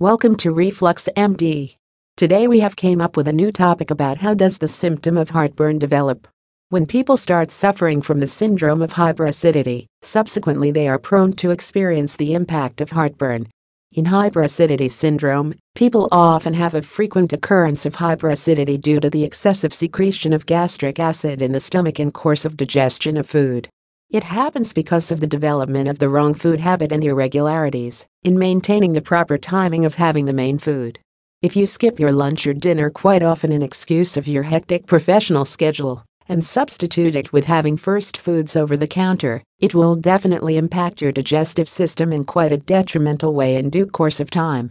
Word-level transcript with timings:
Welcome 0.00 0.34
to 0.38 0.50
Reflux 0.50 1.08
MD. 1.16 1.76
Today 2.16 2.48
we 2.48 2.58
have 2.58 2.74
came 2.74 3.00
up 3.00 3.16
with 3.16 3.28
a 3.28 3.32
new 3.32 3.52
topic 3.52 3.92
about 3.92 4.18
how 4.18 4.34
does 4.34 4.58
the 4.58 4.66
symptom 4.66 5.16
of 5.16 5.30
heartburn 5.30 5.78
develop. 5.78 6.26
When 6.68 6.84
people 6.84 7.16
start 7.16 7.52
suffering 7.52 8.02
from 8.02 8.18
the 8.18 8.26
syndrome 8.26 8.82
of 8.82 8.94
hyperacidity, 8.94 9.86
subsequently 10.02 10.72
they 10.72 10.88
are 10.88 10.98
prone 10.98 11.32
to 11.34 11.52
experience 11.52 12.16
the 12.16 12.34
impact 12.34 12.80
of 12.80 12.90
heartburn. 12.90 13.46
In 13.92 14.06
hyperacidity 14.06 14.90
syndrome, 14.90 15.54
people 15.76 16.08
often 16.10 16.54
have 16.54 16.74
a 16.74 16.82
frequent 16.82 17.32
occurrence 17.32 17.86
of 17.86 17.94
hyperacidity 17.94 18.80
due 18.80 18.98
to 18.98 19.08
the 19.08 19.22
excessive 19.22 19.72
secretion 19.72 20.32
of 20.32 20.44
gastric 20.44 20.98
acid 20.98 21.40
in 21.40 21.52
the 21.52 21.60
stomach 21.60 22.00
in 22.00 22.10
course 22.10 22.44
of 22.44 22.56
digestion 22.56 23.16
of 23.16 23.28
food. 23.28 23.68
It 24.14 24.22
happens 24.22 24.72
because 24.72 25.10
of 25.10 25.18
the 25.18 25.26
development 25.26 25.88
of 25.88 25.98
the 25.98 26.08
wrong 26.08 26.34
food 26.34 26.60
habit 26.60 26.92
and 26.92 27.02
irregularities 27.02 28.06
in 28.22 28.38
maintaining 28.38 28.92
the 28.92 29.02
proper 29.02 29.36
timing 29.36 29.84
of 29.84 29.96
having 29.96 30.26
the 30.26 30.32
main 30.32 30.56
food. 30.56 31.00
If 31.42 31.56
you 31.56 31.66
skip 31.66 31.98
your 31.98 32.12
lunch 32.12 32.46
or 32.46 32.54
dinner 32.54 32.90
quite 32.90 33.24
often 33.24 33.50
in 33.50 33.60
excuse 33.60 34.16
of 34.16 34.28
your 34.28 34.44
hectic 34.44 34.86
professional 34.86 35.44
schedule 35.44 36.04
and 36.28 36.46
substitute 36.46 37.16
it 37.16 37.32
with 37.32 37.46
having 37.46 37.76
first 37.76 38.16
foods 38.16 38.54
over 38.54 38.76
the 38.76 38.86
counter, 38.86 39.42
it 39.58 39.74
will 39.74 39.96
definitely 39.96 40.58
impact 40.58 41.02
your 41.02 41.10
digestive 41.10 41.68
system 41.68 42.12
in 42.12 42.22
quite 42.22 42.52
a 42.52 42.56
detrimental 42.56 43.34
way 43.34 43.56
in 43.56 43.68
due 43.68 43.84
course 43.84 44.20
of 44.20 44.30
time. 44.30 44.70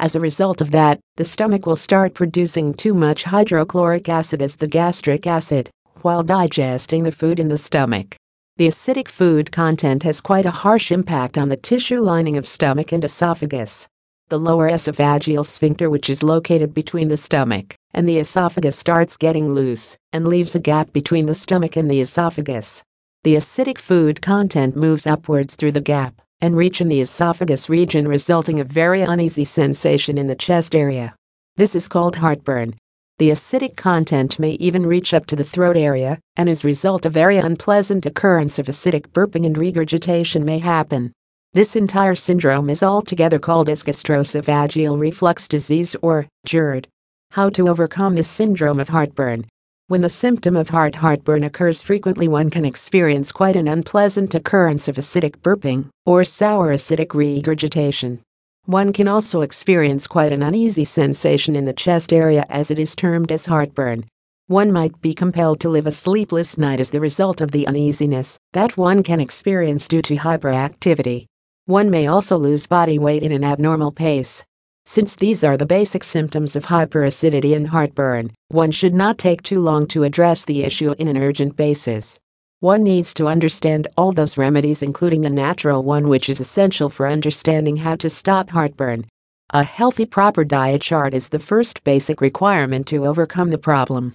As 0.00 0.16
a 0.16 0.20
result 0.20 0.60
of 0.60 0.72
that, 0.72 0.98
the 1.14 1.22
stomach 1.22 1.64
will 1.64 1.76
start 1.76 2.12
producing 2.12 2.74
too 2.74 2.94
much 2.94 3.22
hydrochloric 3.22 4.08
acid 4.08 4.42
as 4.42 4.56
the 4.56 4.66
gastric 4.66 5.28
acid 5.28 5.70
while 6.02 6.24
digesting 6.24 7.04
the 7.04 7.12
food 7.12 7.38
in 7.38 7.46
the 7.46 7.56
stomach. 7.56 8.16
The 8.60 8.68
acidic 8.68 9.08
food 9.08 9.50
content 9.50 10.02
has 10.02 10.20
quite 10.20 10.44
a 10.44 10.50
harsh 10.50 10.92
impact 10.92 11.38
on 11.38 11.48
the 11.48 11.56
tissue 11.56 11.98
lining 11.98 12.36
of 12.36 12.46
stomach 12.46 12.92
and 12.92 13.02
esophagus. 13.02 13.88
The 14.28 14.38
lower 14.38 14.68
esophageal 14.68 15.46
sphincter 15.46 15.88
which 15.88 16.10
is 16.10 16.22
located 16.22 16.74
between 16.74 17.08
the 17.08 17.16
stomach 17.16 17.74
and 17.94 18.06
the 18.06 18.18
esophagus 18.18 18.76
starts 18.76 19.16
getting 19.16 19.54
loose 19.54 19.96
and 20.12 20.26
leaves 20.26 20.54
a 20.54 20.58
gap 20.58 20.92
between 20.92 21.24
the 21.24 21.34
stomach 21.34 21.74
and 21.74 21.90
the 21.90 22.02
esophagus. 22.02 22.82
The 23.24 23.36
acidic 23.36 23.78
food 23.78 24.20
content 24.20 24.76
moves 24.76 25.06
upwards 25.06 25.56
through 25.56 25.72
the 25.72 25.80
gap 25.80 26.20
and 26.42 26.54
reach 26.54 26.82
in 26.82 26.88
the 26.88 27.00
esophagus 27.00 27.70
region 27.70 28.06
resulting 28.06 28.60
a 28.60 28.64
very 28.64 29.00
uneasy 29.00 29.46
sensation 29.46 30.18
in 30.18 30.26
the 30.26 30.34
chest 30.34 30.74
area. 30.74 31.14
This 31.56 31.74
is 31.74 31.88
called 31.88 32.16
heartburn 32.16 32.74
the 33.20 33.28
acidic 33.28 33.76
content 33.76 34.38
may 34.38 34.52
even 34.52 34.86
reach 34.86 35.12
up 35.12 35.26
to 35.26 35.36
the 35.36 35.44
throat 35.44 35.76
area, 35.76 36.18
and 36.36 36.48
as 36.48 36.64
a 36.64 36.66
result 36.66 37.04
a 37.04 37.10
very 37.10 37.36
unpleasant 37.36 38.06
occurrence 38.06 38.58
of 38.58 38.64
acidic 38.64 39.08
burping 39.08 39.44
and 39.44 39.58
regurgitation 39.58 40.42
may 40.42 40.58
happen. 40.58 41.12
This 41.52 41.76
entire 41.76 42.14
syndrome 42.14 42.70
is 42.70 42.82
altogether 42.82 43.38
called 43.38 43.68
as 43.68 43.82
gastroesophageal 43.82 44.98
reflux 44.98 45.48
disease 45.48 45.94
or 46.00 46.28
GERD. 46.46 46.88
How 47.32 47.50
to 47.50 47.68
overcome 47.68 48.14
this 48.14 48.26
syndrome 48.26 48.80
of 48.80 48.88
heartburn? 48.88 49.44
When 49.88 50.00
the 50.00 50.08
symptom 50.08 50.56
of 50.56 50.70
heart 50.70 50.94
heartburn 50.94 51.44
occurs 51.44 51.82
frequently 51.82 52.26
one 52.26 52.48
can 52.48 52.64
experience 52.64 53.32
quite 53.32 53.54
an 53.54 53.68
unpleasant 53.68 54.34
occurrence 54.34 54.88
of 54.88 54.96
acidic 54.96 55.36
burping 55.42 55.90
or 56.06 56.24
sour 56.24 56.72
acidic 56.72 57.12
regurgitation. 57.12 58.20
One 58.66 58.92
can 58.92 59.08
also 59.08 59.40
experience 59.40 60.06
quite 60.06 60.32
an 60.32 60.42
uneasy 60.42 60.84
sensation 60.84 61.56
in 61.56 61.64
the 61.64 61.72
chest 61.72 62.12
area 62.12 62.44
as 62.48 62.70
it 62.70 62.78
is 62.78 62.94
termed 62.94 63.32
as 63.32 63.46
heartburn. 63.46 64.04
One 64.46 64.70
might 64.70 65.00
be 65.00 65.14
compelled 65.14 65.60
to 65.60 65.68
live 65.68 65.86
a 65.86 65.92
sleepless 65.92 66.58
night 66.58 66.78
as 66.78 66.90
the 66.90 67.00
result 67.00 67.40
of 67.40 67.52
the 67.52 67.66
uneasiness 67.66 68.38
that 68.52 68.76
one 68.76 69.02
can 69.02 69.20
experience 69.20 69.88
due 69.88 70.02
to 70.02 70.16
hyperacidity. 70.16 71.26
One 71.66 71.88
may 71.88 72.06
also 72.06 72.36
lose 72.36 72.66
body 72.66 72.98
weight 72.98 73.22
in 73.22 73.32
an 73.32 73.44
abnormal 73.44 73.92
pace. 73.92 74.44
Since 74.86 75.14
these 75.14 75.44
are 75.44 75.56
the 75.56 75.66
basic 75.66 76.02
symptoms 76.02 76.56
of 76.56 76.66
hyperacidity 76.66 77.54
and 77.54 77.68
heartburn, 77.68 78.32
one 78.48 78.72
should 78.72 78.94
not 78.94 79.18
take 79.18 79.42
too 79.42 79.60
long 79.60 79.86
to 79.88 80.02
address 80.02 80.44
the 80.44 80.64
issue 80.64 80.92
in 80.98 81.06
an 81.06 81.16
urgent 81.16 81.56
basis. 81.56 82.18
One 82.60 82.82
needs 82.82 83.14
to 83.14 83.26
understand 83.26 83.88
all 83.96 84.12
those 84.12 84.36
remedies, 84.36 84.82
including 84.82 85.22
the 85.22 85.30
natural 85.30 85.82
one, 85.82 86.08
which 86.08 86.28
is 86.28 86.40
essential 86.40 86.90
for 86.90 87.08
understanding 87.08 87.78
how 87.78 87.96
to 87.96 88.10
stop 88.10 88.50
heartburn. 88.50 89.06
A 89.48 89.64
healthy, 89.64 90.04
proper 90.04 90.44
diet 90.44 90.82
chart 90.82 91.14
is 91.14 91.30
the 91.30 91.38
first 91.38 91.82
basic 91.84 92.20
requirement 92.20 92.86
to 92.88 93.06
overcome 93.06 93.48
the 93.48 93.56
problem. 93.56 94.14